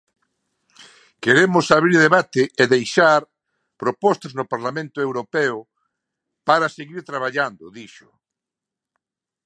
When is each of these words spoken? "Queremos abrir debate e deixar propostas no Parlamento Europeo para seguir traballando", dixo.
"Queremos 1.23 1.65
abrir 1.77 1.97
debate 2.07 2.43
e 2.61 2.63
deixar 2.75 3.21
propostas 3.83 4.31
no 4.37 4.49
Parlamento 4.53 4.97
Europeo 5.07 5.57
para 6.47 6.73
seguir 6.77 7.01
traballando", 7.11 7.65
dixo. 7.77 8.09